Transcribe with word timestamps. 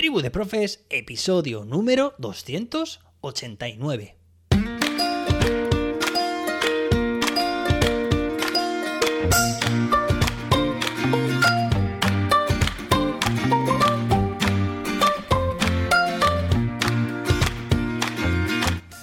Tribu 0.00 0.22
de 0.22 0.30
Profes, 0.30 0.86
episodio 0.88 1.66
número 1.66 2.14
289. 2.16 4.16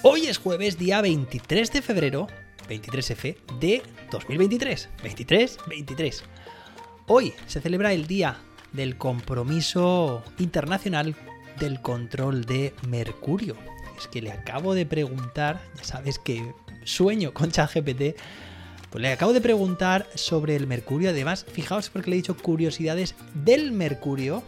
Hoy 0.02 0.26
es 0.26 0.40
jueves, 0.40 0.80
día 0.80 1.02
23 1.02 1.74
de 1.74 1.84
febrero, 1.84 2.26
23F 2.68 3.36
de 3.60 3.84
2023. 4.10 4.90
23, 5.04 5.60
23. 5.68 6.24
Hoy 7.06 7.36
se 7.46 7.62
celebra 7.62 7.94
el 7.94 8.08
Día 8.08 8.42
del 8.74 8.98
Compromiso 8.98 10.24
Internacional 10.40 11.16
del 11.60 11.82
Control 11.82 12.46
de 12.46 12.74
Mercurio. 12.88 13.56
Es 13.98 14.08
que 14.08 14.22
le 14.22 14.32
acabo 14.32 14.76
de 14.76 14.86
preguntar, 14.86 15.62
ya 15.76 15.84
sabes 15.84 16.20
que 16.20 16.54
sueño 16.84 17.34
con 17.34 17.52
ChatGPT, 17.52 18.18
pues 18.90 19.02
le 19.02 19.12
acabo 19.12 19.34
de 19.34 19.42
preguntar 19.42 20.08
sobre 20.16 20.56
el 20.56 20.68
mercurio. 20.68 21.10
Además, 21.10 21.46
fijaos 21.52 21.90
porque 21.90 22.10
le 22.10 22.16
he 22.16 22.18
dicho 22.18 22.38
curiosidades 22.38 23.16
del 23.34 23.72
mercurio. 23.72 24.44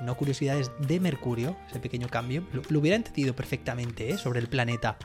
No 0.00 0.16
curiosidades 0.16 0.72
de 0.80 0.98
Mercurio, 0.98 1.56
ese 1.70 1.78
pequeño 1.78 2.08
cambio. 2.08 2.42
Lo, 2.52 2.62
lo 2.68 2.80
hubiera 2.80 2.96
entendido 2.96 3.36
perfectamente 3.36 4.10
¿eh? 4.10 4.18
sobre 4.18 4.40
el 4.40 4.48
planeta. 4.48 4.96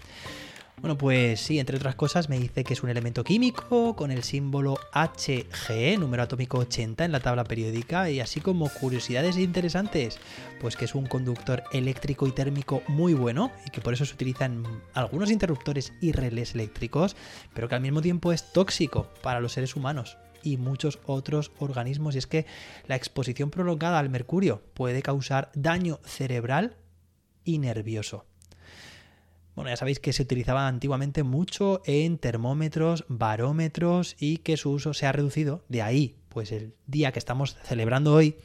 Bueno, 0.79 0.95
pues 0.95 1.39
sí, 1.39 1.57
entre 1.57 1.77
otras 1.77 1.95
cosas 1.95 2.29
me 2.29 2.37
dice 2.37 2.63
que 2.63 2.73
es 2.73 2.83
un 2.83 2.91
elemento 2.91 3.23
químico 3.23 3.95
con 3.95 4.11
el 4.11 4.21
símbolo 4.21 4.77
Hg, 4.93 5.97
número 5.97 6.21
atómico 6.21 6.59
80 6.59 7.03
en 7.03 7.11
la 7.11 7.19
tabla 7.19 7.45
periódica, 7.45 8.11
y 8.11 8.19
así 8.19 8.41
como 8.41 8.69
curiosidades 8.69 9.37
interesantes, 9.37 10.19
pues 10.61 10.77
que 10.77 10.85
es 10.85 10.93
un 10.93 11.07
conductor 11.07 11.63
eléctrico 11.71 12.27
y 12.27 12.31
térmico 12.31 12.83
muy 12.87 13.15
bueno 13.15 13.51
y 13.65 13.71
que 13.71 13.81
por 13.81 13.95
eso 13.95 14.05
se 14.05 14.13
utilizan 14.13 14.63
algunos 14.93 15.31
interruptores 15.31 15.93
y 15.99 16.11
relés 16.11 16.53
eléctricos, 16.53 17.15
pero 17.55 17.67
que 17.67 17.73
al 17.73 17.81
mismo 17.81 18.03
tiempo 18.03 18.31
es 18.31 18.53
tóxico 18.53 19.11
para 19.23 19.39
los 19.39 19.53
seres 19.53 19.75
humanos 19.75 20.19
y 20.43 20.57
muchos 20.57 20.99
otros 21.07 21.51
organismos. 21.57 22.13
Y 22.13 22.19
es 22.19 22.27
que 22.27 22.45
la 22.85 22.95
exposición 22.95 23.49
prolongada 23.49 23.97
al 23.97 24.11
mercurio 24.11 24.61
puede 24.75 25.01
causar 25.01 25.49
daño 25.55 25.99
cerebral 26.03 26.77
y 27.43 27.57
nervioso. 27.57 28.25
Bueno, 29.57 29.71
ya 29.71 29.75
sabéis 29.75 29.99
que 29.99 30.13
se 30.13 30.21
utilizaba 30.21 30.67
antiguamente 30.67 31.23
mucho 31.23 31.81
en 31.87 32.19
termómetros, 32.19 33.05
barómetros 33.07 34.15
y 34.19 34.37
que 34.37 34.55
su 34.55 34.69
uso 34.69 34.93
se 34.93 35.07
ha 35.07 35.11
reducido. 35.11 35.65
De 35.67 35.81
ahí, 35.81 36.15
pues 36.29 36.51
el 36.51 36.75
día 36.85 37.11
que 37.11 37.17
estamos 37.17 37.57
celebrando 37.63 38.13
hoy. 38.13 38.35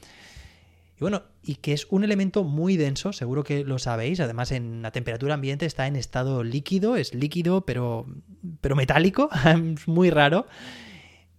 Y 0.96 1.00
bueno, 1.00 1.24
y 1.42 1.56
que 1.56 1.74
es 1.74 1.86
un 1.90 2.02
elemento 2.02 2.44
muy 2.44 2.78
denso, 2.78 3.12
seguro 3.12 3.44
que 3.44 3.62
lo 3.62 3.78
sabéis. 3.78 4.20
Además, 4.20 4.52
en 4.52 4.80
la 4.80 4.90
temperatura 4.90 5.34
ambiente 5.34 5.66
está 5.66 5.86
en 5.86 5.96
estado 5.96 6.44
líquido, 6.44 6.96
es 6.96 7.12
líquido, 7.12 7.66
pero, 7.66 8.06
pero 8.62 8.74
metálico, 8.74 9.28
es 9.44 9.86
muy 9.86 10.08
raro. 10.08 10.46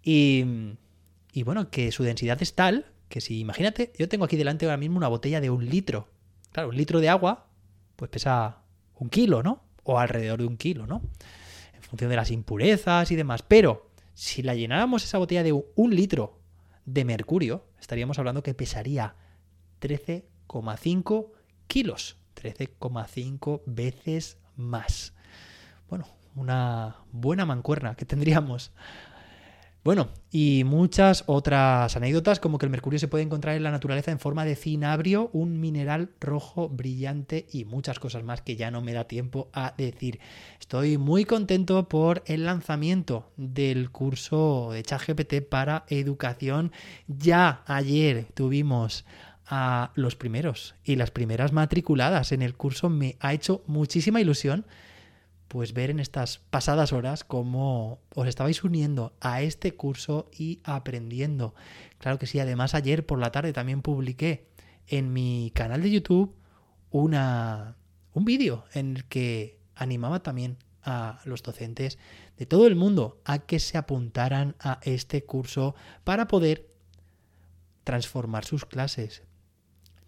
Y, 0.04 0.46
y 1.32 1.42
bueno, 1.42 1.72
que 1.72 1.92
su 1.92 2.04
densidad 2.04 2.40
es 2.44 2.54
tal 2.54 2.86
que 3.10 3.22
si, 3.22 3.40
imagínate, 3.40 3.92
yo 3.98 4.08
tengo 4.08 4.26
aquí 4.26 4.38
delante 4.38 4.68
ahora 4.68 4.78
mismo 4.78 4.98
una 4.98 5.08
botella 5.08 5.42
de 5.42 5.50
un 5.50 5.68
litro. 5.68 6.10
Claro, 6.52 6.70
un 6.70 6.78
litro 6.78 7.00
de 7.00 7.10
agua, 7.10 7.48
pues 7.96 8.12
pesa 8.12 8.63
un 9.04 9.10
kilo, 9.10 9.44
¿no? 9.44 9.64
O 9.84 10.00
alrededor 10.00 10.40
de 10.40 10.48
un 10.48 10.58
kilo, 10.58 10.88
¿no? 10.88 11.02
En 11.74 11.82
función 11.82 12.10
de 12.10 12.16
las 12.16 12.32
impurezas 12.32 13.12
y 13.12 13.16
demás. 13.16 13.44
Pero 13.44 13.90
si 14.14 14.42
la 14.42 14.56
llenáramos 14.56 15.04
esa 15.04 15.18
botella 15.18 15.44
de 15.44 15.52
un 15.52 15.96
litro 15.96 16.40
de 16.86 17.06
mercurio, 17.06 17.66
estaríamos 17.80 18.18
hablando 18.18 18.44
que 18.44 18.54
pesaría 18.54 19.16
13,5 19.82 21.32
kilos. 21.68 22.18
13,5 22.42 23.62
veces 23.66 24.38
más. 24.56 25.14
Bueno, 25.90 26.08
una 26.36 26.98
buena 27.12 27.46
mancuerna 27.46 27.96
que 27.96 28.06
tendríamos 28.06 28.72
bueno, 29.84 30.08
y 30.32 30.64
muchas 30.66 31.26
otras 31.28 31.98
anécdotas, 31.98 32.40
como 32.40 32.58
que 32.58 32.66
el 32.66 32.70
mercurio 32.70 33.00
se 33.00 33.10
puede 33.10 33.26
encontrar 33.26 33.58
en 33.58 33.64
la 33.64 33.72
naturaleza 33.72 34.12
en 34.12 34.20
forma 34.20 34.46
de 34.46 34.56
cinabrio, 34.56 35.30
un 35.34 35.60
mineral 35.60 36.12
rojo 36.22 36.70
brillante 36.70 37.48
y 37.52 37.66
muchas 37.66 38.00
cosas 38.00 38.24
más 38.24 38.42
que 38.42 38.56
ya 38.56 38.72
no 38.72 38.82
me 38.82 38.94
da 38.94 39.04
tiempo 39.04 39.50
a 39.52 39.74
decir. 39.78 40.22
Estoy 40.58 40.98
muy 40.98 41.26
contento 41.26 41.90
por 41.90 42.24
el 42.28 42.46
lanzamiento 42.46 43.30
del 43.36 43.92
curso 43.92 44.70
de 44.72 44.84
ChatGPT 44.84 45.42
para 45.50 45.84
educación. 45.90 46.72
Ya 47.08 47.62
ayer 47.66 48.28
tuvimos 48.34 49.04
a 49.46 49.92
los 49.96 50.16
primeros 50.16 50.76
y 50.86 50.96
las 50.96 51.12
primeras 51.12 51.52
matriculadas 51.52 52.32
en 52.32 52.42
el 52.42 52.56
curso. 52.56 52.90
Me 52.90 53.18
ha 53.20 53.34
hecho 53.34 53.64
muchísima 53.68 54.22
ilusión 54.22 54.66
pues 55.54 55.74
ver 55.74 55.92
en 55.92 56.00
estas 56.00 56.40
pasadas 56.40 56.94
horas 56.94 57.24
cómo 57.24 58.00
os 58.16 58.28
estabais 58.28 58.64
uniendo 58.64 59.14
a 59.22 59.44
este 59.44 59.76
curso 59.76 60.32
y 60.36 60.62
aprendiendo. 60.64 61.54
Claro 62.00 62.18
que 62.18 62.26
sí, 62.26 62.40
además 62.40 62.74
ayer 62.74 63.06
por 63.06 63.20
la 63.20 63.32
tarde 63.32 63.54
también 63.54 63.84
publiqué 63.84 64.48
en 64.88 65.14
mi 65.14 65.52
canal 65.54 65.84
de 65.84 65.92
YouTube 65.92 66.34
una, 66.90 67.78
un 68.16 68.26
vídeo 68.26 68.66
en 68.74 68.98
el 68.98 69.06
que 69.06 69.60
animaba 69.76 70.24
también 70.24 70.58
a 70.82 71.20
los 71.24 71.44
docentes 71.44 72.00
de 72.36 72.48
todo 72.48 72.66
el 72.66 72.76
mundo 72.76 73.22
a 73.24 73.38
que 73.38 73.60
se 73.60 73.78
apuntaran 73.78 74.56
a 74.60 74.80
este 74.82 75.24
curso 75.24 75.76
para 76.04 76.28
poder 76.28 76.68
transformar 77.84 78.44
sus 78.44 78.66
clases, 78.66 79.22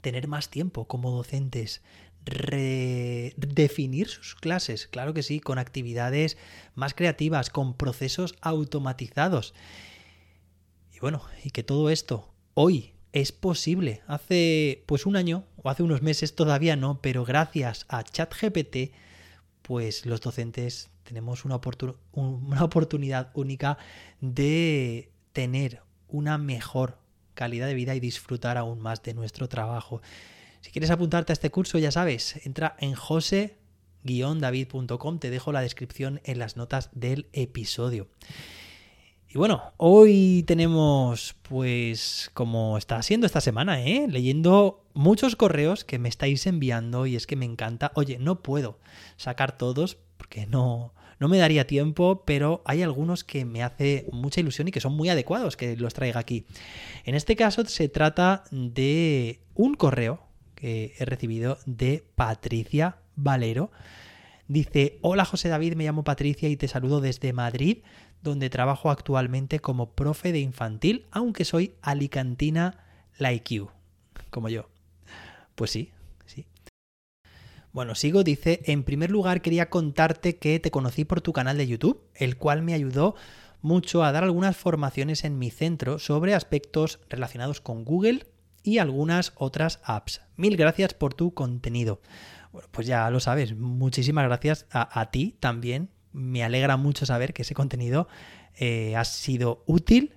tener 0.02 0.28
más 0.28 0.50
tiempo 0.50 0.88
como 0.88 1.12
docentes, 1.12 1.84
redefinir 2.26 4.08
sus 4.08 4.36
clases, 4.36 4.88
claro 4.88 5.14
que 5.14 5.24
sí, 5.24 5.40
con 5.40 5.60
actividades 5.60 6.38
más 6.74 6.94
creativas, 6.94 7.50
con 7.50 7.76
procesos 7.76 8.36
automatizados. 8.42 9.54
Y 10.92 11.00
bueno, 11.00 11.24
y 11.44 11.52
que 11.52 11.64
todo 11.64 11.90
esto 11.90 12.34
hoy 12.54 12.94
es 13.14 13.32
posible. 13.32 14.02
Hace 14.08 14.84
pues 14.86 15.06
un 15.06 15.16
año 15.16 15.46
o 15.56 15.70
hace 15.70 15.84
unos 15.84 16.02
meses 16.02 16.36
todavía 16.36 16.76
no, 16.76 17.00
pero 17.02 17.24
gracias 17.24 17.86
a 17.88 18.04
ChatGPT, 18.04 18.92
pues 19.62 20.06
los 20.06 20.22
docentes 20.22 20.90
tenemos 21.04 21.46
una, 21.46 21.60
una 22.14 22.64
oportunidad 22.64 23.32
única 23.34 23.78
de 24.20 25.12
tener 25.32 25.82
una 26.08 26.38
mejor 26.38 26.98
calidad 27.36 27.68
de 27.68 27.74
vida 27.74 27.96
y 27.96 28.00
disfrutar 28.00 28.58
aún 28.58 28.80
más 28.80 29.04
de 29.04 29.14
nuestro 29.14 29.48
trabajo. 29.48 30.02
Si 30.66 30.72
quieres 30.72 30.90
apuntarte 30.90 31.32
a 31.32 31.36
este 31.36 31.52
curso, 31.52 31.78
ya 31.78 31.92
sabes, 31.92 32.44
entra 32.44 32.76
en 32.80 32.96
jose-david.com, 32.96 35.20
te 35.20 35.30
dejo 35.30 35.52
la 35.52 35.62
descripción 35.62 36.22
en 36.24 36.40
las 36.40 36.58
notas 36.58 36.90
del 36.92 37.28
episodio. 37.34 38.08
Y 39.30 39.38
bueno, 39.38 39.74
hoy 39.78 40.44
tenemos, 40.48 41.36
pues, 41.44 42.32
como 42.34 42.80
está 42.80 43.00
siendo 43.04 43.28
esta 43.28 43.42
semana, 43.42 43.80
¿eh? 43.84 44.08
leyendo 44.10 44.84
muchos 44.96 45.36
correos 45.36 45.84
que 45.84 46.00
me 46.00 46.10
estáis 46.10 46.48
enviando 46.48 47.06
y 47.06 47.16
es 47.16 47.28
que 47.28 47.36
me 47.36 47.46
encanta. 47.46 47.92
Oye, 47.94 48.18
no 48.18 48.42
puedo 48.42 48.80
sacar 49.18 49.60
todos 49.60 50.00
porque 50.18 50.48
no, 50.48 50.96
no 51.20 51.28
me 51.28 51.38
daría 51.38 51.68
tiempo, 51.68 52.24
pero 52.26 52.64
hay 52.66 52.82
algunos 52.82 53.24
que 53.24 53.46
me 53.46 53.62
hace 53.62 54.08
mucha 54.12 54.40
ilusión 54.40 54.68
y 54.68 54.72
que 54.72 54.82
son 54.82 54.94
muy 54.94 55.10
adecuados 55.10 55.58
que 55.58 55.78
los 55.78 55.94
traiga 55.94 56.20
aquí. 56.20 56.48
En 57.04 57.14
este 57.14 57.36
caso 57.36 57.64
se 57.66 57.88
trata 57.88 58.46
de 58.50 59.42
un 59.54 59.76
correo 59.76 60.25
que 60.56 60.94
he 60.98 61.06
recibido 61.06 61.58
de 61.66 62.04
Patricia 62.16 62.98
Valero. 63.16 63.72
Dice, 64.48 65.00
hola 65.02 65.26
José 65.26 65.50
David, 65.50 65.76
me 65.76 65.86
llamo 65.86 66.04
Patricia 66.04 66.50
y 66.50 66.58
te 66.58 66.68
saludo 66.68 67.02
desde 67.02 67.34
Madrid, 67.34 67.80
donde 68.22 68.50
trabajo 68.50 68.90
actualmente 68.90 69.60
como 69.60 69.92
profe 69.92 70.32
de 70.32 70.40
infantil, 70.40 71.06
aunque 71.12 71.46
soy 71.46 71.76
alicantina 71.82 72.84
like 73.18 73.54
you, 73.56 73.70
como 74.30 74.50
yo. 74.50 74.70
Pues 75.56 75.72
sí, 75.72 75.92
sí. 76.26 76.46
Bueno, 77.72 77.96
sigo, 77.96 78.24
dice, 78.24 78.62
en 78.66 78.84
primer 78.84 79.12
lugar 79.12 79.42
quería 79.42 79.70
contarte 79.70 80.38
que 80.38 80.60
te 80.60 80.72
conocí 80.72 81.06
por 81.06 81.22
tu 81.22 81.34
canal 81.34 81.58
de 81.58 81.68
YouTube, 81.68 82.02
el 82.16 82.38
cual 82.38 82.62
me 82.62 82.74
ayudó 82.74 83.16
mucho 83.62 84.04
a 84.04 84.12
dar 84.12 84.24
algunas 84.24 84.56
formaciones 84.56 85.24
en 85.24 85.40
mi 85.40 85.50
centro 85.50 85.98
sobre 85.98 86.36
aspectos 86.36 87.00
relacionados 87.10 87.62
con 87.62 87.84
Google 87.84 88.28
y 88.66 88.80
algunas 88.80 89.32
otras 89.36 89.80
apps. 89.84 90.22
Mil 90.36 90.58
gracias 90.58 90.94
por 90.94 91.14
tu 91.14 91.34
contenido. 91.34 92.02
Bueno, 92.52 92.68
pues 92.72 92.88
ya 92.88 93.10
lo 93.10 93.20
sabes, 93.20 93.56
muchísimas 93.56 94.26
gracias 94.26 94.66
a, 94.72 95.10
ti 95.12 95.36
también. 95.40 95.90
Me 96.12 96.44
alegra 96.44 96.76
mucho 96.76 97.06
saber 97.06 97.34
que 97.34 97.44
ese 97.44 97.54
contenido 97.54 98.08
eh, 98.56 98.96
ha 98.96 99.06
sido 99.06 99.64
útil 99.66 100.16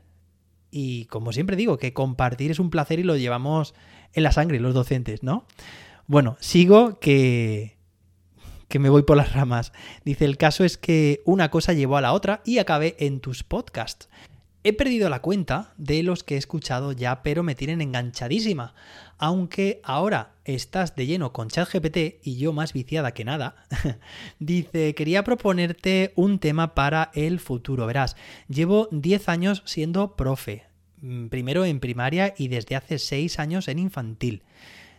y 0.71 1.07
como 1.07 1.33
siempre 1.33 1.57
digo, 1.57 1.79
que 1.79 1.93
compartir 1.93 2.51
es 2.51 2.59
un 2.59 2.71
placer 2.71 2.99
y 2.99 3.03
lo 3.03 3.17
llevamos 3.17 3.75
en 4.13 4.23
la 4.23 4.33
sangre 4.33 4.61
los 4.61 4.75
docentes, 4.75 5.23
¿no? 5.23 5.47
Bueno, 6.07 6.37
sigo 6.41 6.99
que 7.01 7.79
que 8.69 8.79
me 8.79 8.91
voy 8.91 9.03
por 9.03 9.17
las 9.17 9.33
ramas. 9.33 9.73
Dice, 10.05 10.25
el 10.25 10.37
caso 10.37 10.65
es 10.65 10.77
que 10.77 11.23
una 11.25 11.51
cosa 11.51 11.73
llevó 11.73 11.97
a 11.97 12.01
la 12.01 12.13
otra 12.13 12.43
y 12.45 12.59
acabé 12.59 12.97
en 12.99 13.21
tus 13.21 13.43
podcasts. 13.43 14.09
He 14.65 14.73
perdido 14.73 15.09
la 15.09 15.23
cuenta 15.23 15.73
de 15.77 16.03
los 16.03 16.25
que 16.25 16.35
he 16.35 16.39
escuchado 16.39 16.91
ya, 16.91 17.23
pero 17.23 17.45
me 17.45 17.55
tienen 17.55 17.81
enganchadísima. 17.81 18.75
Aunque 19.17 19.81
ahora 19.85 20.35
estás 20.45 20.97
de 20.97 21.07
lleno 21.07 21.33
con 21.33 21.49
ChatGPT 21.49 22.21
y 22.23 22.39
yo 22.39 22.53
más 22.53 22.73
viciada 22.73 23.13
que 23.15 23.25
nada, 23.25 23.55
dice, 24.41 24.95
quería 24.97 25.23
proponerte 25.23 26.13
un 26.17 26.41
tema 26.41 26.75
para 26.75 27.13
el 27.15 27.39
futuro. 27.39 27.87
Verás, 27.87 28.17
llevo 28.49 28.89
10 28.91 29.29
años 29.29 29.63
siendo 29.65 30.17
profe, 30.17 30.65
mm, 31.03 31.29
primero 31.29 31.65
en 31.65 31.79
primaria 31.79 32.35
y 32.37 32.49
desde 32.49 32.75
hace 32.75 32.99
6 32.99 33.39
años 33.39 33.69
en 33.69 33.79
infantil. 33.79 34.43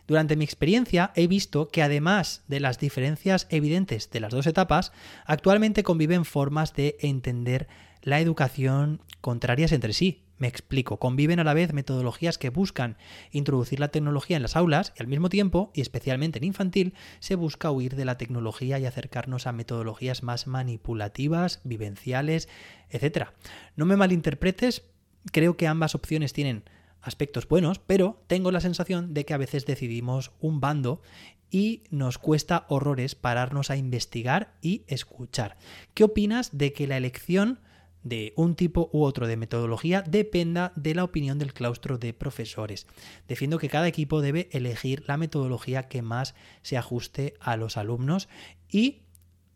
Durante 0.06 0.36
mi 0.36 0.44
experiencia 0.44 1.12
he 1.14 1.26
visto 1.26 1.68
que 1.68 1.82
además 1.82 2.42
de 2.48 2.60
las 2.60 2.78
diferencias 2.78 3.46
evidentes 3.50 4.10
de 4.10 4.20
las 4.20 4.32
dos 4.32 4.46
etapas, 4.46 4.90
actualmente 5.26 5.82
conviven 5.82 6.24
formas 6.24 6.74
de 6.74 6.96
entender 7.00 7.68
la 8.02 8.20
educación 8.20 9.00
contrarias 9.20 9.72
entre 9.72 9.92
sí. 9.92 10.24
Me 10.38 10.48
explico, 10.48 10.98
conviven 10.98 11.38
a 11.38 11.44
la 11.44 11.52
vez 11.52 11.74
metodologías 11.74 12.38
que 12.38 12.48
buscan 12.48 12.96
introducir 13.30 13.78
la 13.78 13.88
tecnología 13.88 14.36
en 14.36 14.42
las 14.42 14.56
aulas 14.56 14.94
y 14.96 15.02
al 15.02 15.06
mismo 15.06 15.28
tiempo, 15.28 15.70
y 15.74 15.82
especialmente 15.82 16.38
en 16.38 16.44
infantil, 16.44 16.94
se 17.18 17.34
busca 17.34 17.70
huir 17.70 17.94
de 17.94 18.06
la 18.06 18.16
tecnología 18.16 18.78
y 18.78 18.86
acercarnos 18.86 19.46
a 19.46 19.52
metodologías 19.52 20.22
más 20.22 20.46
manipulativas, 20.46 21.60
vivenciales, 21.64 22.48
etc. 22.88 23.28
No 23.76 23.84
me 23.84 23.96
malinterpretes, 23.96 24.84
creo 25.30 25.58
que 25.58 25.66
ambas 25.66 25.94
opciones 25.94 26.32
tienen 26.32 26.64
aspectos 27.02 27.46
buenos, 27.46 27.78
pero 27.78 28.22
tengo 28.26 28.50
la 28.50 28.60
sensación 28.60 29.12
de 29.12 29.26
que 29.26 29.34
a 29.34 29.38
veces 29.38 29.66
decidimos 29.66 30.32
un 30.40 30.60
bando 30.60 31.02
y 31.50 31.82
nos 31.90 32.16
cuesta 32.16 32.64
horrores 32.68 33.14
pararnos 33.14 33.70
a 33.70 33.76
investigar 33.76 34.54
y 34.62 34.84
escuchar. 34.86 35.58
¿Qué 35.94 36.04
opinas 36.04 36.56
de 36.56 36.72
que 36.72 36.86
la 36.86 36.96
elección 36.96 37.58
de 38.02 38.32
un 38.36 38.54
tipo 38.54 38.88
u 38.92 39.02
otro 39.02 39.26
de 39.26 39.36
metodología 39.36 40.02
dependa 40.02 40.72
de 40.76 40.94
la 40.94 41.04
opinión 41.04 41.38
del 41.38 41.52
claustro 41.52 41.98
de 41.98 42.14
profesores. 42.14 42.86
Defiendo 43.28 43.58
que 43.58 43.68
cada 43.68 43.88
equipo 43.88 44.20
debe 44.20 44.48
elegir 44.52 45.04
la 45.06 45.16
metodología 45.16 45.88
que 45.88 46.02
más 46.02 46.34
se 46.62 46.76
ajuste 46.76 47.34
a 47.40 47.56
los 47.56 47.76
alumnos 47.76 48.28
y 48.70 49.02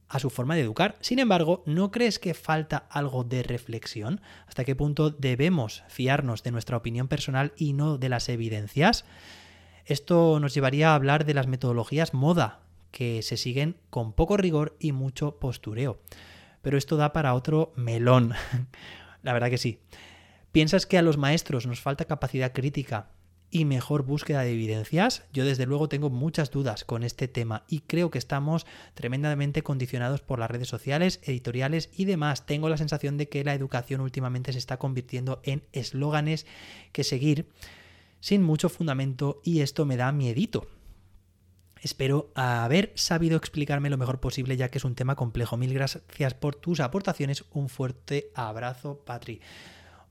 a 0.09 0.19
su 0.19 0.31
forma 0.31 0.55
de 0.55 0.61
educar. 0.61 0.97
Sin 1.01 1.19
embargo, 1.19 1.63
¿no 1.67 1.91
crees 1.91 2.19
que 2.19 2.35
falta 2.35 2.87
algo 2.91 3.25
de 3.25 3.43
reflexión? 3.43 4.21
¿Hasta 4.47 4.65
qué 4.65 4.77
punto 4.77 5.11
debemos 5.11 5.83
fiarnos 5.89 6.43
de 6.43 6.53
nuestra 6.53 6.77
opinión 6.77 7.09
personal 7.09 7.53
y 7.57 7.73
no 7.73 7.99
de 7.99 8.09
las 8.09 8.29
evidencias? 8.29 9.05
Esto 9.87 10.39
nos 10.41 10.55
llevaría 10.55 10.93
a 10.93 10.95
hablar 10.95 11.25
de 11.25 11.35
las 11.35 11.47
metodologías 11.47 12.15
moda, 12.15 12.61
que 12.91 13.23
se 13.23 13.37
siguen 13.37 13.77
con 13.91 14.13
poco 14.13 14.37
rigor 14.37 14.77
y 14.79 14.93
mucho 14.93 15.37
postureo. 15.41 15.99
Pero 16.65 16.79
esto 16.79 16.97
da 16.97 17.13
para 17.13 17.35
otro 17.35 17.73
melón. 17.77 18.33
La 19.23 19.33
verdad 19.33 19.51
que 19.51 19.59
sí. 19.59 19.79
¿Piensas 20.51 20.87
que 20.87 20.99
a 20.99 21.03
los 21.03 21.19
maestros 21.19 21.67
nos 21.67 21.81
falta 21.81 22.07
capacidad 22.07 22.53
crítica 22.53 23.11
y 23.51 23.67
mejor 23.67 24.05
búsqueda 24.05 24.43
de 24.43 24.53
evidencias? 24.53 25.25
Yo 25.33 25.45
desde 25.45 25.67
luego 25.67 25.89
tengo 25.89 26.11
muchas 26.11 26.51
dudas 26.51 26.85
con 26.85 27.03
este 27.03 27.29
tema 27.29 27.65
y 27.69 27.81
creo 27.81 28.11
que 28.11 28.19
estamos 28.19 28.67
tremendamente 28.95 29.63
condicionados 29.63 30.23
por 30.23 30.39
las 30.39 30.51
redes 30.51 30.69
sociales, 30.69 31.21
editoriales 31.25 31.91
y 31.95 32.07
demás. 32.07 32.47
Tengo 32.47 32.69
la 32.69 32.79
sensación 32.79 33.19
de 33.19 33.29
que 33.29 33.45
la 33.45 33.55
educación 33.55 34.01
últimamente 34.01 34.53
se 34.53 34.59
está 34.59 34.79
convirtiendo 34.79 35.41
en 35.45 35.65
eslóganes 35.73 36.47
que 36.93 37.05
seguir 37.05 37.47
sin 38.21 38.43
mucho 38.43 38.71
fundamento 38.71 39.41
y 39.45 39.61
esto 39.61 39.85
me 39.85 39.99
da 39.99 40.11
miedito. 40.13 40.67
Espero 41.85 42.31
haber 42.35 42.93
sabido 42.95 43.37
explicarme 43.37 43.91
lo 43.91 43.99
mejor 43.99 44.19
posible 44.19 44.57
ya 44.57 44.71
que 44.71 44.79
es 44.79 44.85
un 44.85 44.95
tema 44.95 45.17
complejo. 45.17 45.59
Mil 45.59 45.75
gracias 45.75 46.33
por 46.33 46.55
tus 46.55 46.81
aportaciones. 46.81 47.45
Un 47.53 47.69
fuerte 47.69 48.31
abrazo, 48.35 49.03
Patri. 49.05 49.43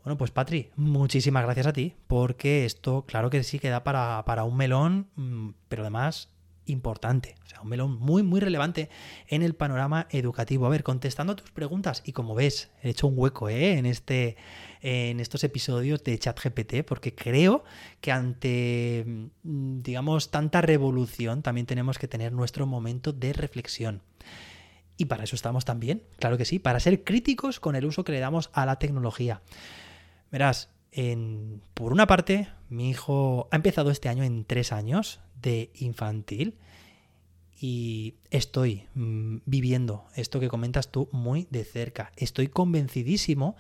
Bueno, 0.04 0.16
pues 0.16 0.30
Patri, 0.30 0.70
muchísimas 0.76 1.44
gracias 1.44 1.66
a 1.66 1.74
ti, 1.74 1.96
porque 2.06 2.66
esto, 2.66 3.06
claro 3.08 3.32
que 3.32 3.42
sí, 3.42 3.58
queda 3.58 3.84
para, 3.84 4.24
para 4.24 4.44
un 4.44 4.56
melón, 4.56 5.08
mm, 5.16 5.50
pero 5.68 5.82
además 5.82 6.30
importante, 6.66 7.36
o 7.46 7.48
sea, 7.48 7.62
un 7.62 7.70
melón 7.70 8.00
muy, 8.00 8.24
muy 8.24 8.40
relevante 8.40 8.90
en 9.28 9.42
el 9.42 9.56
panorama 9.56 10.08
educativo. 10.12 10.66
A 10.66 10.70
ver, 10.70 10.84
contestando 10.84 11.34
a 11.34 11.36
tus 11.36 11.52
preguntas, 11.52 12.04
y 12.06 12.14
como 12.14 12.36
ves, 12.36 12.72
he 12.82 12.90
hecho 12.90 13.08
un 13.08 13.14
hueco 13.18 13.50
¿eh? 13.50 13.78
en, 13.78 13.86
este, 13.86 14.38
en 14.82 15.20
estos 15.20 15.44
episodios 15.44 16.04
de 16.04 16.18
ChatGPT, 16.18 16.84
porque 16.86 17.16
creo 17.16 17.64
que 18.02 18.12
ante, 18.12 19.04
mm, 19.44 19.82
digamos, 19.82 20.32
tanta 20.32 20.62
revolución, 20.62 21.42
también 21.42 21.68
tenemos 21.68 21.98
que 21.98 22.08
tener 22.08 22.32
nuestro 22.32 22.66
momento 22.66 23.14
de 23.14 23.34
reflexión. 23.34 24.02
Y 24.98 25.06
para 25.06 25.24
eso 25.24 25.36
estamos 25.36 25.66
también, 25.66 26.04
claro 26.18 26.38
que 26.38 26.46
sí, 26.46 26.60
para 26.60 26.80
ser 26.80 27.04
críticos 27.04 27.60
con 27.60 27.76
el 27.76 27.86
uso 27.86 28.04
que 28.04 28.12
le 28.12 28.20
damos 28.20 28.50
a 28.54 28.66
la 28.66 28.78
tecnología. 28.78 29.42
Verás, 30.32 30.70
por 31.74 31.92
una 31.92 32.08
parte, 32.08 32.50
mi 32.70 32.90
hijo 32.90 33.48
ha 33.52 33.56
empezado 33.56 33.90
este 33.92 34.10
año 34.10 34.24
en 34.24 34.46
tres 34.46 34.72
años 34.72 35.20
de 35.42 35.72
infantil 35.76 36.56
y 37.60 38.16
estoy 38.30 38.88
mm, 38.94 39.38
viviendo 39.46 40.06
esto 40.16 40.40
que 40.40 40.50
comentas 40.50 40.92
tú 40.92 41.10
muy 41.12 41.48
de 41.50 41.64
cerca. 41.64 42.12
Estoy 42.18 42.48
convencidísimo 42.48 43.56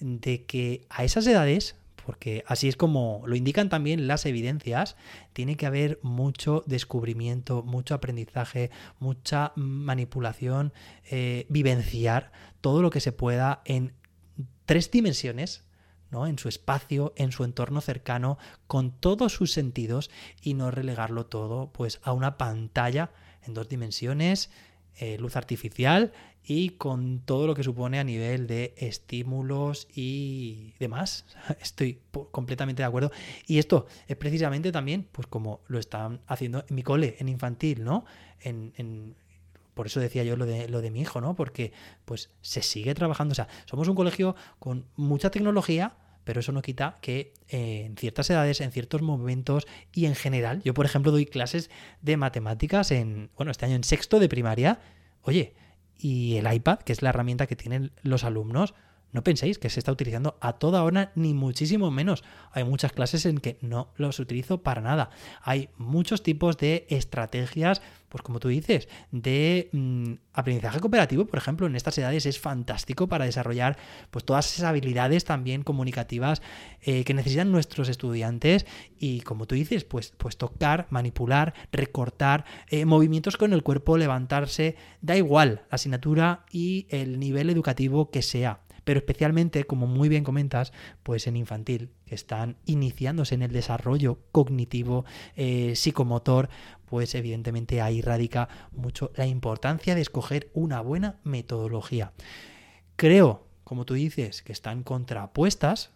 de 0.00 0.44
que 0.44 0.86
a 0.90 1.04
esas 1.04 1.26
edades, 1.26 1.76
porque 2.04 2.44
así 2.46 2.68
es 2.68 2.76
como 2.76 3.22
lo 3.26 3.36
indican 3.36 3.68
también 3.68 4.06
las 4.06 4.26
evidencias, 4.26 4.96
tiene 5.32 5.56
que 5.56 5.66
haber 5.66 6.00
mucho 6.02 6.64
descubrimiento, 6.66 7.62
mucho 7.62 7.94
aprendizaje, 7.94 8.70
mucha 8.98 9.52
manipulación, 9.56 10.72
eh, 11.10 11.46
vivenciar 11.48 12.32
todo 12.60 12.82
lo 12.82 12.90
que 12.90 13.00
se 13.00 13.12
pueda 13.12 13.62
en 13.64 13.92
tres 14.66 14.90
dimensiones 14.90 15.62
en 16.26 16.38
su 16.38 16.48
espacio, 16.48 17.12
en 17.16 17.32
su 17.32 17.44
entorno 17.44 17.80
cercano, 17.80 18.38
con 18.66 18.92
todos 18.92 19.32
sus 19.32 19.52
sentidos 19.52 20.10
y 20.40 20.54
no 20.54 20.70
relegarlo 20.70 21.26
todo 21.26 21.70
pues, 21.72 22.00
a 22.04 22.12
una 22.12 22.38
pantalla 22.38 23.10
en 23.46 23.54
dos 23.54 23.68
dimensiones, 23.68 24.50
eh, 24.96 25.18
luz 25.18 25.36
artificial 25.36 26.12
y 26.44 26.70
con 26.70 27.20
todo 27.20 27.46
lo 27.46 27.54
que 27.54 27.64
supone 27.64 27.98
a 27.98 28.04
nivel 28.04 28.46
de 28.46 28.74
estímulos 28.76 29.88
y 29.94 30.74
demás. 30.78 31.24
Estoy 31.60 32.00
completamente 32.30 32.82
de 32.82 32.86
acuerdo. 32.86 33.10
Y 33.46 33.58
esto 33.58 33.86
es 34.06 34.16
precisamente 34.16 34.70
también, 34.70 35.08
pues 35.10 35.26
como 35.26 35.60
lo 35.66 35.78
están 35.78 36.20
haciendo 36.26 36.64
en 36.68 36.76
mi 36.76 36.82
cole, 36.82 37.16
en 37.18 37.28
infantil, 37.28 37.82
¿no? 37.82 38.04
En, 38.40 39.16
por 39.72 39.86
eso 39.86 39.98
decía 39.98 40.22
yo 40.22 40.36
lo 40.36 40.46
de, 40.46 40.68
lo 40.68 40.80
de 40.82 40.90
mi 40.90 41.00
hijo, 41.00 41.20
¿no? 41.20 41.34
Porque 41.34 41.72
pues 42.04 42.30
se 42.42 42.62
sigue 42.62 42.94
trabajando. 42.94 43.32
O 43.32 43.34
sea, 43.34 43.48
somos 43.64 43.88
un 43.88 43.96
colegio 43.96 44.36
con 44.58 44.86
mucha 44.94 45.30
tecnología, 45.30 45.96
pero 46.24 46.40
eso 46.40 46.52
no 46.52 46.62
quita 46.62 46.98
que 47.00 47.32
eh, 47.48 47.84
en 47.86 47.96
ciertas 47.96 48.28
edades, 48.30 48.60
en 48.60 48.72
ciertos 48.72 49.02
momentos 49.02 49.66
y 49.92 50.06
en 50.06 50.14
general, 50.14 50.62
yo 50.64 50.74
por 50.74 50.86
ejemplo 50.86 51.12
doy 51.12 51.26
clases 51.26 51.70
de 52.02 52.16
matemáticas 52.16 52.90
en, 52.90 53.30
bueno, 53.36 53.50
este 53.50 53.66
año 53.66 53.76
en 53.76 53.84
sexto 53.84 54.18
de 54.18 54.28
primaria, 54.28 54.80
oye, 55.22 55.54
y 55.96 56.36
el 56.36 56.52
iPad, 56.52 56.80
que 56.80 56.92
es 56.92 57.02
la 57.02 57.10
herramienta 57.10 57.46
que 57.46 57.56
tienen 57.56 57.92
los 58.02 58.24
alumnos, 58.24 58.74
no 59.14 59.22
penséis 59.22 59.58
que 59.58 59.70
se 59.70 59.78
está 59.78 59.92
utilizando 59.92 60.36
a 60.40 60.54
toda 60.54 60.82
hora, 60.82 61.12
ni 61.14 61.34
muchísimo 61.34 61.92
menos. 61.92 62.24
Hay 62.50 62.64
muchas 62.64 62.92
clases 62.92 63.24
en 63.26 63.38
que 63.38 63.58
no 63.62 63.92
los 63.96 64.18
utilizo 64.18 64.62
para 64.62 64.80
nada. 64.80 65.10
Hay 65.40 65.70
muchos 65.78 66.24
tipos 66.24 66.58
de 66.58 66.84
estrategias, 66.90 67.80
pues 68.08 68.22
como 68.22 68.40
tú 68.40 68.48
dices, 68.48 68.88
de 69.12 69.70
mm, 69.70 70.14
aprendizaje 70.32 70.80
cooperativo, 70.80 71.26
por 71.26 71.38
ejemplo, 71.38 71.68
en 71.68 71.76
estas 71.76 71.96
edades 71.96 72.26
es 72.26 72.40
fantástico 72.40 73.08
para 73.08 73.24
desarrollar 73.24 73.78
pues 74.10 74.24
todas 74.24 74.52
esas 74.52 74.64
habilidades 74.64 75.24
también 75.24 75.62
comunicativas 75.62 76.42
eh, 76.80 77.04
que 77.04 77.14
necesitan 77.14 77.52
nuestros 77.52 77.88
estudiantes 77.88 78.66
y 78.98 79.20
como 79.20 79.46
tú 79.46 79.54
dices, 79.54 79.84
pues, 79.84 80.12
pues 80.18 80.36
tocar, 80.36 80.88
manipular, 80.90 81.54
recortar, 81.70 82.44
eh, 82.68 82.84
movimientos 82.84 83.36
con 83.36 83.52
el 83.52 83.62
cuerpo, 83.62 83.96
levantarse, 83.96 84.74
da 85.02 85.16
igual 85.16 85.62
la 85.70 85.76
asignatura 85.76 86.46
y 86.50 86.88
el 86.90 87.20
nivel 87.20 87.48
educativo 87.48 88.10
que 88.10 88.22
sea 88.22 88.63
pero 88.84 88.98
especialmente, 88.98 89.64
como 89.64 89.86
muy 89.86 90.08
bien 90.08 90.24
comentas, 90.24 90.72
pues 91.02 91.26
en 91.26 91.36
infantil, 91.36 91.90
que 92.06 92.14
están 92.14 92.56
iniciándose 92.66 93.34
en 93.34 93.42
el 93.42 93.52
desarrollo 93.52 94.18
cognitivo, 94.32 95.04
eh, 95.36 95.74
psicomotor, 95.74 96.48
pues 96.86 97.14
evidentemente 97.14 97.80
ahí 97.80 98.00
radica 98.02 98.48
mucho 98.72 99.10
la 99.16 99.26
importancia 99.26 99.94
de 99.94 100.00
escoger 100.00 100.50
una 100.54 100.80
buena 100.80 101.16
metodología. 101.24 102.12
Creo, 102.96 103.46
como 103.64 103.84
tú 103.84 103.94
dices, 103.94 104.42
que 104.42 104.52
están 104.52 104.82
contrapuestas, 104.82 105.90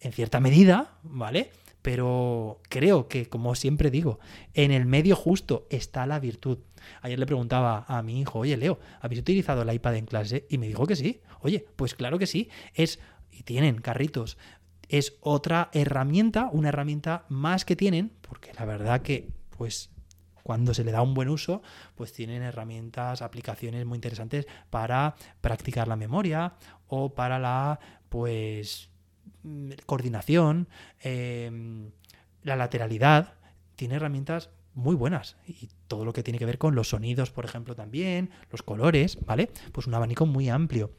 en 0.00 0.12
cierta 0.12 0.38
medida, 0.40 0.98
¿vale? 1.02 1.50
Pero 1.88 2.60
creo 2.68 3.08
que, 3.08 3.30
como 3.30 3.54
siempre 3.54 3.90
digo, 3.90 4.18
en 4.52 4.72
el 4.72 4.84
medio 4.84 5.16
justo 5.16 5.66
está 5.70 6.04
la 6.04 6.20
virtud. 6.20 6.58
Ayer 7.00 7.18
le 7.18 7.24
preguntaba 7.24 7.86
a 7.88 8.02
mi 8.02 8.20
hijo, 8.20 8.40
oye 8.40 8.58
Leo, 8.58 8.78
¿habéis 9.00 9.22
utilizado 9.22 9.62
el 9.62 9.72
iPad 9.72 9.96
en 9.96 10.04
clase? 10.04 10.44
Y 10.50 10.58
me 10.58 10.68
dijo 10.68 10.86
que 10.86 10.96
sí. 10.96 11.22
Oye, 11.40 11.64
pues 11.76 11.94
claro 11.94 12.18
que 12.18 12.26
sí. 12.26 12.50
Es, 12.74 12.98
y 13.30 13.42
tienen 13.42 13.80
carritos. 13.80 14.36
Es 14.90 15.16
otra 15.22 15.70
herramienta, 15.72 16.50
una 16.52 16.68
herramienta 16.68 17.24
más 17.30 17.64
que 17.64 17.74
tienen, 17.74 18.12
porque 18.20 18.52
la 18.52 18.66
verdad 18.66 19.00
que, 19.00 19.30
pues, 19.56 19.88
cuando 20.42 20.74
se 20.74 20.84
le 20.84 20.92
da 20.92 21.00
un 21.00 21.14
buen 21.14 21.30
uso, 21.30 21.62
pues 21.94 22.12
tienen 22.12 22.42
herramientas, 22.42 23.22
aplicaciones 23.22 23.86
muy 23.86 23.96
interesantes 23.96 24.46
para 24.68 25.14
practicar 25.40 25.88
la 25.88 25.96
memoria 25.96 26.52
o 26.86 27.14
para 27.14 27.38
la, 27.38 27.80
pues, 28.10 28.90
coordinación, 29.86 30.68
em, 31.00 31.90
la 32.42 32.56
lateralidad, 32.56 33.34
tiene 33.76 33.96
herramientas 33.96 34.50
muy 34.74 34.94
buenas. 34.94 35.36
Y 35.46 35.68
todo 35.88 36.04
lo 36.04 36.12
que 36.12 36.22
tiene 36.22 36.38
que 36.38 36.46
ver 36.46 36.58
con 36.58 36.74
los 36.74 36.90
sonidos, 36.90 37.30
por 37.30 37.44
ejemplo, 37.44 37.74
también, 37.74 38.30
los 38.50 38.62
colores, 38.62 39.18
¿vale? 39.26 39.50
Pues 39.72 39.86
un 39.86 39.94
abanico 39.94 40.26
muy 40.26 40.48
amplio. 40.48 40.92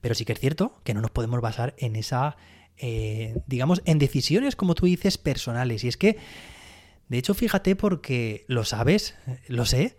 Pero 0.00 0.14
sí 0.14 0.24
que 0.24 0.32
es 0.32 0.40
cierto 0.40 0.80
que 0.84 0.94
no 0.94 1.00
nos 1.00 1.10
podemos 1.10 1.40
basar 1.40 1.74
en 1.78 1.96
esa, 1.96 2.36
eh, 2.76 3.36
digamos, 3.46 3.82
en 3.84 3.98
decisiones, 3.98 4.56
como 4.56 4.74
tú 4.74 4.86
dices, 4.86 5.18
personales. 5.18 5.84
Y 5.84 5.88
es 5.88 5.96
que, 5.96 6.18
de 7.08 7.18
hecho, 7.18 7.34
fíjate 7.34 7.76
porque 7.76 8.44
lo 8.48 8.64
sabes, 8.64 9.16
lo 9.46 9.64
sé, 9.64 9.96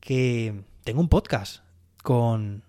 que 0.00 0.64
tengo 0.84 1.00
un 1.00 1.08
podcast 1.08 1.62
con 2.02 2.64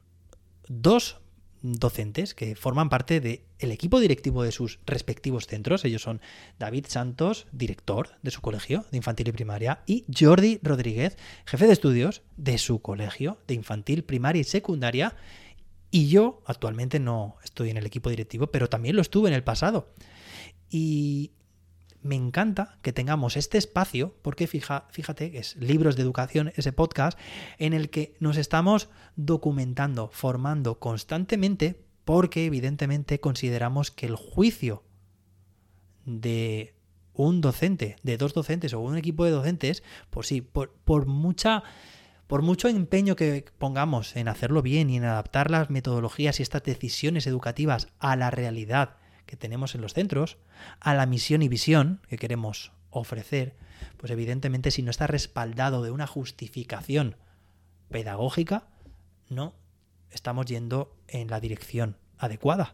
dos 0.67 1.21
docentes 1.61 2.33
que 2.33 2.55
forman 2.55 2.89
parte 2.89 3.19
del 3.19 3.71
equipo 3.71 3.99
directivo 3.99 4.43
de 4.43 4.51
sus 4.51 4.79
respectivos 4.85 5.47
centros. 5.47 5.85
Ellos 5.85 6.01
son 6.01 6.21
David 6.57 6.85
Santos, 6.87 7.47
director 7.51 8.11
de 8.21 8.31
su 8.31 8.41
colegio 8.41 8.85
de 8.91 8.97
infantil 8.97 9.27
y 9.27 9.31
primaria, 9.31 9.81
y 9.85 10.05
Jordi 10.17 10.59
Rodríguez, 10.63 11.17
jefe 11.45 11.67
de 11.67 11.73
estudios 11.73 12.21
de 12.37 12.57
su 12.57 12.81
colegio 12.81 13.39
de 13.47 13.55
infantil, 13.55 14.03
primaria 14.03 14.41
y 14.41 14.45
secundaria. 14.45 15.15
Y 15.91 16.07
yo 16.09 16.41
actualmente 16.45 16.99
no 16.99 17.37
estoy 17.43 17.71
en 17.71 17.77
el 17.77 17.85
equipo 17.85 18.09
directivo, 18.09 18.47
pero 18.47 18.69
también 18.69 18.95
lo 18.95 19.01
estuve 19.01 19.29
en 19.29 19.35
el 19.35 19.43
pasado. 19.43 19.89
Y 20.69 21.31
me 22.01 22.15
encanta 22.15 22.77
que 22.81 22.93
tengamos 22.93 23.37
este 23.37 23.57
espacio, 23.57 24.15
porque 24.21 24.47
fíjate 24.47 25.31
que 25.31 25.39
es 25.39 25.55
Libros 25.57 25.95
de 25.95 26.03
Educación, 26.03 26.51
ese 26.55 26.71
podcast, 26.71 27.17
en 27.57 27.73
el 27.73 27.89
que 27.89 28.15
nos 28.19 28.37
estamos 28.37 28.89
documentando, 29.15 30.09
formando 30.13 30.79
constantemente, 30.79 31.83
porque 32.05 32.45
evidentemente 32.45 33.19
consideramos 33.19 33.91
que 33.91 34.05
el 34.05 34.15
juicio 34.15 34.83
de 36.05 36.75
un 37.13 37.41
docente, 37.41 37.97
de 38.01 38.17
dos 38.17 38.33
docentes 38.33 38.73
o 38.73 38.79
un 38.79 38.97
equipo 38.97 39.25
de 39.25 39.31
docentes, 39.31 39.83
pues 40.09 40.27
sí, 40.27 40.41
por, 40.41 40.71
por 40.71 41.05
mucha 41.05 41.63
por 42.27 42.43
mucho 42.43 42.67
empeño 42.67 43.15
que 43.15 43.43
pongamos 43.57 44.15
en 44.15 44.27
hacerlo 44.27 44.61
bien 44.61 44.91
y 44.91 44.97
en 44.97 45.03
adaptar 45.03 45.49
las 45.49 45.71
metodologías 45.71 46.39
y 46.39 46.43
estas 46.43 46.61
decisiones 46.61 47.25
educativas 47.25 47.87
a 47.97 48.15
la 48.15 48.29
realidad 48.29 48.98
que 49.29 49.37
tenemos 49.37 49.75
en 49.75 49.81
los 49.81 49.93
centros, 49.93 50.37
a 50.79 50.95
la 50.95 51.05
misión 51.05 51.43
y 51.43 51.47
visión 51.47 52.01
que 52.09 52.17
queremos 52.17 52.71
ofrecer, 52.89 53.55
pues 53.97 54.11
evidentemente 54.11 54.71
si 54.71 54.81
no 54.81 54.89
está 54.89 55.05
respaldado 55.05 55.83
de 55.83 55.91
una 55.91 56.07
justificación 56.07 57.15
pedagógica, 57.89 58.69
no 59.29 59.53
estamos 60.09 60.47
yendo 60.47 60.97
en 61.07 61.29
la 61.29 61.39
dirección 61.39 61.97
adecuada. 62.17 62.73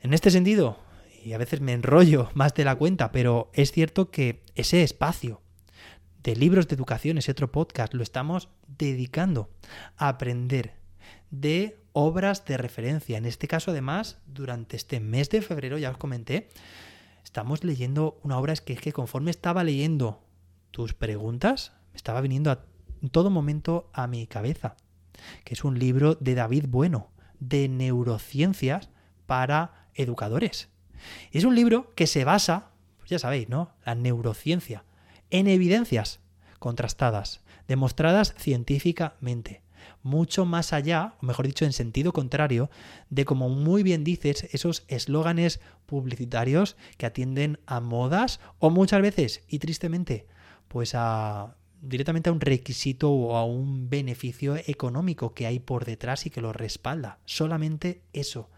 En 0.00 0.12
este 0.12 0.32
sentido, 0.32 0.80
y 1.24 1.34
a 1.34 1.38
veces 1.38 1.60
me 1.60 1.72
enrollo 1.72 2.28
más 2.34 2.52
de 2.54 2.64
la 2.64 2.74
cuenta, 2.74 3.12
pero 3.12 3.48
es 3.54 3.70
cierto 3.70 4.10
que 4.10 4.42
ese 4.56 4.82
espacio 4.82 5.40
de 6.24 6.34
libros 6.34 6.66
de 6.66 6.74
educación, 6.74 7.16
ese 7.16 7.30
otro 7.30 7.52
podcast, 7.52 7.94
lo 7.94 8.02
estamos 8.02 8.48
dedicando 8.66 9.50
a 9.96 10.08
aprender 10.08 10.74
de 11.30 11.81
obras 11.92 12.44
de 12.44 12.56
referencia. 12.56 13.18
En 13.18 13.26
este 13.26 13.48
caso, 13.48 13.70
además, 13.70 14.18
durante 14.26 14.76
este 14.76 15.00
mes 15.00 15.30
de 15.30 15.42
febrero, 15.42 15.78
ya 15.78 15.90
os 15.90 15.96
comenté, 15.96 16.48
estamos 17.24 17.64
leyendo 17.64 18.18
una 18.22 18.38
obra, 18.38 18.54
que, 18.56 18.72
es 18.72 18.80
que 18.80 18.92
conforme 18.92 19.30
estaba 19.30 19.64
leyendo 19.64 20.22
tus 20.70 20.94
preguntas, 20.94 21.72
me 21.92 21.96
estaba 21.96 22.20
viniendo 22.20 22.50
a, 22.50 22.64
en 23.02 23.10
todo 23.10 23.30
momento 23.30 23.90
a 23.92 24.06
mi 24.06 24.26
cabeza, 24.26 24.76
que 25.44 25.54
es 25.54 25.64
un 25.64 25.78
libro 25.78 26.14
de 26.14 26.34
David 26.34 26.66
Bueno, 26.68 27.10
de 27.38 27.68
neurociencias 27.68 28.88
para 29.26 29.88
educadores. 29.94 30.68
Es 31.32 31.44
un 31.44 31.54
libro 31.54 31.92
que 31.94 32.06
se 32.06 32.24
basa, 32.24 32.70
pues 32.98 33.10
ya 33.10 33.18
sabéis, 33.18 33.48
¿no? 33.48 33.72
La 33.84 33.94
neurociencia, 33.94 34.84
en 35.30 35.48
evidencias 35.48 36.20
contrastadas, 36.58 37.40
demostradas 37.66 38.34
científicamente 38.38 39.61
mucho 40.02 40.44
más 40.44 40.72
allá, 40.72 41.14
o 41.20 41.26
mejor 41.26 41.46
dicho, 41.46 41.64
en 41.64 41.72
sentido 41.72 42.12
contrario, 42.12 42.70
de 43.10 43.24
como 43.24 43.48
muy 43.48 43.82
bien 43.82 44.04
dices, 44.04 44.48
esos 44.52 44.84
eslóganes 44.88 45.60
publicitarios 45.86 46.76
que 46.96 47.06
atienden 47.06 47.58
a 47.66 47.80
modas 47.80 48.40
o 48.58 48.70
muchas 48.70 49.02
veces, 49.02 49.42
y 49.48 49.58
tristemente, 49.58 50.26
pues 50.68 50.92
a 50.94 51.56
directamente 51.82 52.30
a 52.30 52.32
un 52.32 52.40
requisito 52.40 53.10
o 53.10 53.36
a 53.36 53.44
un 53.44 53.90
beneficio 53.90 54.56
económico 54.56 55.34
que 55.34 55.46
hay 55.46 55.58
por 55.58 55.84
detrás 55.84 56.26
y 56.26 56.30
que 56.30 56.40
lo 56.40 56.52
respalda. 56.52 57.18
Solamente 57.24 58.02
eso. 58.12 58.48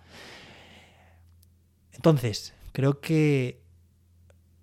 Entonces, 1.92 2.52
creo 2.72 3.00
que 3.00 3.62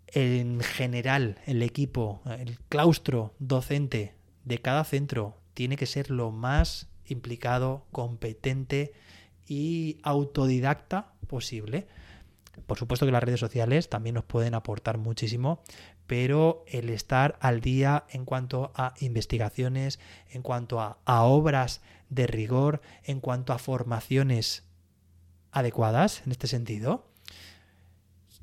en 0.07 0.59
general 0.59 1.39
el 1.45 1.63
equipo, 1.63 2.21
el 2.37 2.59
claustro 2.69 3.33
docente 3.39 4.13
de 4.43 4.59
cada 4.59 4.83
centro 4.83 5.40
tiene 5.53 5.75
que 5.75 5.85
ser 5.85 6.09
lo 6.09 6.31
más 6.31 6.87
implicado, 7.05 7.85
competente 7.91 8.93
y 9.47 9.99
autodidacta 10.03 11.13
posible. 11.27 11.87
Por 12.67 12.77
supuesto 12.77 13.05
que 13.05 13.11
las 13.11 13.23
redes 13.23 13.39
sociales 13.39 13.89
también 13.89 14.15
nos 14.15 14.25
pueden 14.25 14.53
aportar 14.53 14.97
muchísimo, 14.97 15.61
pero 16.07 16.63
el 16.67 16.89
estar 16.89 17.37
al 17.39 17.61
día 17.61 18.05
en 18.09 18.25
cuanto 18.25 18.71
a 18.75 18.93
investigaciones, 18.99 19.99
en 20.29 20.41
cuanto 20.41 20.79
a, 20.79 20.99
a 21.05 21.23
obras 21.23 21.81
de 22.09 22.27
rigor, 22.27 22.81
en 23.03 23.19
cuanto 23.21 23.53
a 23.53 23.57
formaciones 23.57 24.63
adecuadas 25.51 26.21
en 26.25 26.31
este 26.31 26.47
sentido, 26.47 27.07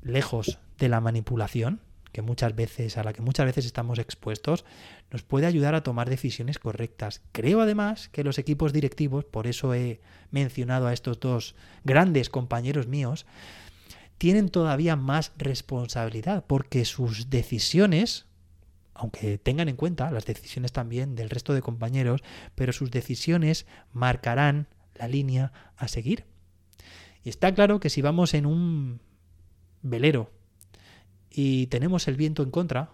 lejos 0.01 0.59
de 0.77 0.89
la 0.89 1.01
manipulación, 1.01 1.81
que 2.19 2.25
muchas 2.25 2.53
veces, 2.53 2.97
a 2.97 3.03
la 3.03 3.13
que 3.13 3.21
muchas 3.21 3.45
veces 3.45 3.65
estamos 3.65 3.97
expuestos, 3.97 4.65
nos 5.09 5.23
puede 5.23 5.45
ayudar 5.45 5.73
a 5.73 5.83
tomar 5.83 6.09
decisiones 6.09 6.59
correctas. 6.59 7.21
Creo 7.31 7.61
además 7.61 8.09
que 8.09 8.25
los 8.25 8.37
equipos 8.37 8.73
directivos, 8.73 9.23
por 9.23 9.47
eso 9.47 9.73
he 9.73 10.01
mencionado 10.29 10.87
a 10.87 10.93
estos 10.93 11.21
dos 11.21 11.55
grandes 11.85 12.29
compañeros 12.29 12.87
míos, 12.87 13.25
tienen 14.17 14.49
todavía 14.49 14.97
más 14.97 15.31
responsabilidad, 15.37 16.43
porque 16.45 16.83
sus 16.83 17.29
decisiones, 17.29 18.25
aunque 18.93 19.37
tengan 19.37 19.69
en 19.69 19.77
cuenta 19.77 20.11
las 20.11 20.25
decisiones 20.25 20.73
también 20.73 21.15
del 21.15 21.29
resto 21.29 21.53
de 21.53 21.61
compañeros, 21.61 22.21
pero 22.53 22.73
sus 22.73 22.91
decisiones 22.91 23.65
marcarán 23.93 24.67
la 24.95 25.07
línea 25.07 25.53
a 25.77 25.87
seguir. 25.87 26.25
Y 27.23 27.29
está 27.29 27.53
claro 27.53 27.79
que 27.79 27.89
si 27.89 28.01
vamos 28.01 28.33
en 28.33 28.45
un 28.45 28.99
velero 29.81 30.33
y 31.31 31.67
tenemos 31.67 32.07
el 32.07 32.15
viento 32.15 32.43
en 32.43 32.51
contra, 32.51 32.91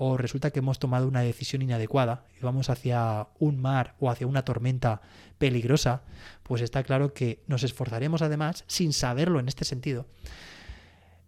o 0.00 0.16
resulta 0.16 0.50
que 0.50 0.60
hemos 0.60 0.78
tomado 0.78 1.08
una 1.08 1.22
decisión 1.22 1.60
inadecuada 1.60 2.24
y 2.38 2.44
vamos 2.44 2.70
hacia 2.70 3.26
un 3.40 3.60
mar 3.60 3.96
o 3.98 4.10
hacia 4.10 4.28
una 4.28 4.44
tormenta 4.44 5.02
peligrosa, 5.38 6.02
pues 6.44 6.62
está 6.62 6.84
claro 6.84 7.12
que 7.12 7.42
nos 7.48 7.64
esforzaremos 7.64 8.22
además, 8.22 8.64
sin 8.68 8.92
saberlo 8.92 9.40
en 9.40 9.48
este 9.48 9.64
sentido, 9.64 10.06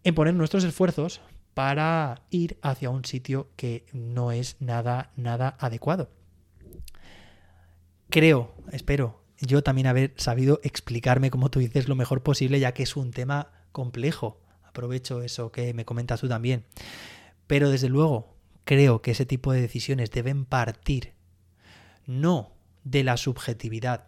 en 0.05 0.15
poner 0.15 0.35
nuestros 0.35 0.63
esfuerzos 0.63 1.21
para 1.53 2.23
ir 2.31 2.59
hacia 2.63 2.91
un 2.91 3.05
sitio 3.05 3.49
que 3.57 3.87
no 3.93 4.31
es 4.31 4.57
nada, 4.61 5.11
nada 5.17 5.57
adecuado. 5.59 6.11
Creo, 8.09 8.55
espero, 8.71 9.21
yo 9.41 9.63
también 9.63 9.89
haber 9.89 10.15
sabido 10.17 10.61
explicarme, 10.63 11.31
como 11.31 11.51
tú 11.51 11.59
dices, 11.59 11.89
lo 11.89 11.97
mejor 11.97 12.23
posible, 12.23 12.61
ya 12.61 12.73
que 12.73 12.85
es 12.85 12.95
un 12.95 13.11
tema 13.11 13.51
complejo 13.73 14.41
aprovecho 14.71 15.23
eso 15.23 15.53
que 15.53 15.75
me 15.75 15.85
comentas 15.85 16.21
tú 16.21 16.29
también. 16.29 16.65
Pero 17.47 17.71
desde 17.71 17.89
luego, 17.89 18.35
creo 18.65 19.03
que 19.03 19.11
ese 19.11 19.27
tipo 19.27 19.53
de 19.53 19.61
decisiones 19.61 20.11
deben 20.11 20.45
partir 20.45 21.13
no 22.07 22.53
de 22.85 23.05
la 23.05 23.17
subjetividad 23.17 24.07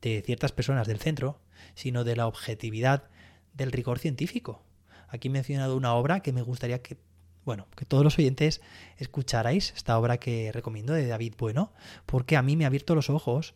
de 0.00 0.22
ciertas 0.24 0.52
personas 0.52 0.86
del 0.86 0.98
centro, 0.98 1.40
sino 1.74 2.04
de 2.04 2.16
la 2.16 2.26
objetividad 2.26 3.10
del 3.52 3.72
rigor 3.72 3.98
científico. 3.98 4.62
Aquí 5.08 5.28
he 5.28 5.30
mencionado 5.30 5.76
una 5.76 5.94
obra 5.94 6.20
que 6.20 6.32
me 6.32 6.42
gustaría 6.42 6.80
que, 6.80 6.96
bueno, 7.44 7.66
que 7.76 7.84
todos 7.84 8.04
los 8.04 8.18
oyentes 8.18 8.62
escucharais, 8.96 9.72
esta 9.76 9.98
obra 9.98 10.18
que 10.18 10.52
recomiendo 10.52 10.92
de 10.92 11.06
David 11.06 11.34
Bueno, 11.36 11.72
porque 12.06 12.36
a 12.36 12.42
mí 12.42 12.56
me 12.56 12.64
ha 12.64 12.68
abierto 12.68 12.94
los 12.94 13.10
ojos, 13.10 13.54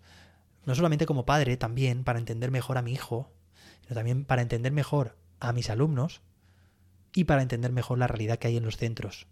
no 0.66 0.74
solamente 0.74 1.06
como 1.06 1.24
padre, 1.24 1.56
también 1.56 2.04
para 2.04 2.18
entender 2.18 2.50
mejor 2.50 2.76
a 2.78 2.82
mi 2.82 2.92
hijo, 2.92 3.30
sino 3.82 3.94
también 3.94 4.24
para 4.24 4.42
entender 4.42 4.72
mejor 4.72 5.16
a 5.40 5.52
mis 5.52 5.70
alumnos 5.70 6.22
y 7.14 7.24
para 7.24 7.42
entender 7.42 7.72
mejor 7.72 7.98
la 7.98 8.06
realidad 8.06 8.38
que 8.38 8.48
hay 8.48 8.56
en 8.56 8.64
los 8.64 8.76
centros. 8.76 9.26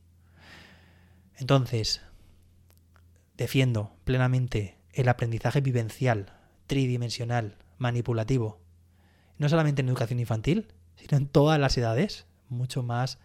Entonces, 1.37 2.01
defiendo 3.37 3.97
plenamente 4.05 4.79
el 4.93 5.09
aprendizaje 5.09 5.61
vivencial, 5.61 6.39
tridimensional, 6.67 7.57
manipulativo, 7.79 8.61
no 9.39 9.49
solamente 9.49 9.83
en 9.83 9.89
educación 9.89 10.21
infantil, 10.21 10.69
sino 10.97 11.17
en 11.17 11.27
todas 11.27 11.59
las 11.59 11.77
edades, 11.77 12.27
mucho 12.49 12.83
más 12.83 13.19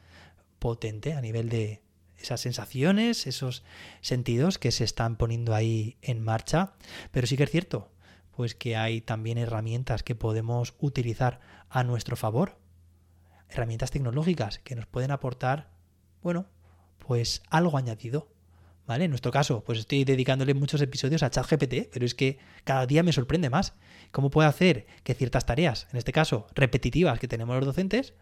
potente 0.60 1.14
a 1.14 1.22
nivel 1.22 1.50
de 1.50 1.84
esas 2.18 2.42
sensaciones, 2.42 3.28
esos 3.28 3.64
sentidos 4.02 4.58
que 4.58 4.72
se 4.72 4.84
están 4.84 5.18
poniendo 5.18 5.54
ahí 5.54 5.98
en 6.02 6.24
marcha. 6.24 6.74
Pero 7.12 7.28
sí 7.28 7.38
que 7.38 7.44
es 7.44 7.52
cierto, 7.52 7.92
pues 8.36 8.56
que 8.56 8.76
hay 8.76 9.02
también 9.02 9.38
herramientas 9.38 10.04
que 10.04 10.16
podemos 10.16 10.76
utilizar 10.80 11.40
a 11.70 11.84
nuestro 11.84 12.16
favor. 12.16 12.58
Herramientas 13.50 13.92
tecnológicas 13.92 14.60
que 14.60 14.76
nos 14.76 14.86
pueden 14.86 15.12
aportar, 15.12 15.70
bueno, 16.22 16.48
pues 16.98 17.42
algo 17.50 17.78
añadido. 17.78 18.30
¿Vale? 18.86 19.04
En 19.04 19.12
nuestro 19.12 19.34
caso, 19.34 19.66
pues 19.66 19.80
estoy 19.80 20.06
dedicándole 20.06 20.54
muchos 20.54 20.82
episodios 20.82 21.22
a 21.22 21.30
ChatGPT, 21.30 21.90
pero 21.92 22.06
es 22.06 22.16
que 22.16 22.40
cada 22.64 22.86
día 22.86 23.04
me 23.04 23.12
sorprende 23.12 23.50
más. 23.50 23.74
¿Cómo 24.12 24.30
puede 24.30 24.48
hacer 24.48 24.88
que 25.04 25.14
ciertas 25.14 25.46
tareas, 25.46 25.88
en 25.92 25.98
este 25.98 26.14
caso 26.14 26.48
repetitivas 26.56 27.20
que 27.20 27.28
tenemos 27.28 27.58
los 27.58 27.66
docentes, 27.66 28.14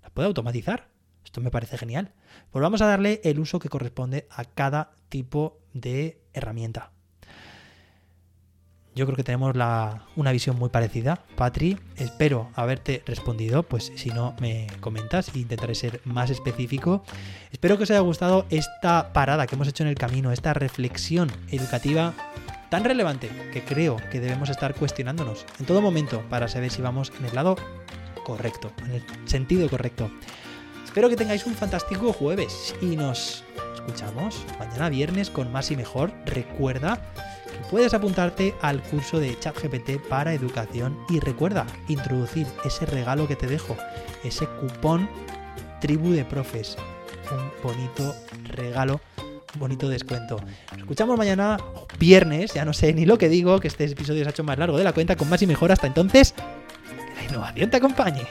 las 0.00 0.10
pueda 0.12 0.28
automatizar? 0.28 0.88
Esto 1.26 1.42
me 1.42 1.50
parece 1.50 1.76
genial. 1.76 2.14
Pues 2.50 2.62
vamos 2.62 2.80
a 2.80 2.86
darle 2.86 3.20
el 3.24 3.38
uso 3.38 3.58
que 3.58 3.68
corresponde 3.68 4.26
a 4.30 4.46
cada 4.46 4.94
tipo 5.10 5.60
de 5.74 6.22
herramienta. 6.32 6.93
Yo 8.94 9.06
creo 9.06 9.16
que 9.16 9.24
tenemos 9.24 9.56
una 10.16 10.32
visión 10.32 10.56
muy 10.56 10.68
parecida. 10.68 11.20
Patri, 11.34 11.78
espero 11.96 12.50
haberte 12.54 13.02
respondido, 13.06 13.64
pues 13.64 13.92
si 13.96 14.10
no 14.10 14.36
me 14.40 14.68
comentas 14.80 15.34
e 15.34 15.40
intentaré 15.40 15.74
ser 15.74 16.00
más 16.04 16.30
específico. 16.30 17.02
Espero 17.50 17.76
que 17.76 17.82
os 17.82 17.90
haya 17.90 18.00
gustado 18.00 18.46
esta 18.50 19.12
parada 19.12 19.46
que 19.46 19.56
hemos 19.56 19.66
hecho 19.66 19.82
en 19.82 19.88
el 19.88 19.96
camino, 19.96 20.30
esta 20.30 20.54
reflexión 20.54 21.30
educativa 21.50 22.14
tan 22.70 22.84
relevante 22.84 23.30
que 23.52 23.62
creo 23.62 23.96
que 24.10 24.20
debemos 24.20 24.48
estar 24.48 24.74
cuestionándonos 24.74 25.44
en 25.58 25.66
todo 25.66 25.80
momento 25.82 26.22
para 26.30 26.48
saber 26.48 26.70
si 26.70 26.80
vamos 26.80 27.12
en 27.18 27.26
el 27.26 27.34
lado 27.34 27.56
correcto, 28.24 28.72
en 28.84 28.92
el 28.92 29.02
sentido 29.26 29.68
correcto. 29.68 30.10
Espero 30.84 31.08
que 31.08 31.16
tengáis 31.16 31.46
un 31.46 31.54
fantástico 31.54 32.12
jueves 32.12 32.74
y 32.80 32.96
nos 32.96 33.42
escuchamos 33.74 34.44
mañana 34.58 34.88
viernes 34.88 35.30
con 35.30 35.50
más 35.50 35.72
y 35.72 35.76
mejor. 35.76 36.12
Recuerda 36.26 37.00
puedes 37.74 37.92
apuntarte 37.92 38.54
al 38.62 38.80
curso 38.82 39.18
de 39.18 39.36
ChatGPT 39.36 39.98
para 40.08 40.32
educación 40.32 40.96
y 41.08 41.18
recuerda 41.18 41.66
introducir 41.88 42.46
ese 42.64 42.86
regalo 42.86 43.26
que 43.26 43.34
te 43.34 43.48
dejo, 43.48 43.76
ese 44.22 44.46
cupón 44.46 45.10
tribu 45.80 46.12
de 46.12 46.24
profes. 46.24 46.76
Un 47.32 47.50
bonito 47.64 48.14
regalo, 48.44 49.00
un 49.54 49.58
bonito 49.58 49.88
descuento. 49.88 50.36
Nos 50.70 50.82
escuchamos 50.82 51.18
mañana, 51.18 51.58
viernes, 51.98 52.54
ya 52.54 52.64
no 52.64 52.72
sé 52.72 52.92
ni 52.92 53.06
lo 53.06 53.18
que 53.18 53.28
digo, 53.28 53.58
que 53.58 53.66
este 53.66 53.86
episodio 53.86 54.22
se 54.22 54.28
ha 54.28 54.30
hecho 54.30 54.44
más 54.44 54.56
largo 54.56 54.78
de 54.78 54.84
la 54.84 54.92
cuenta, 54.92 55.16
con 55.16 55.28
más 55.28 55.42
y 55.42 55.48
mejor. 55.48 55.72
Hasta 55.72 55.88
entonces, 55.88 56.32
que 56.32 57.22
la 57.22 57.28
innovación 57.28 57.70
te 57.70 57.78
acompañe. 57.78 58.24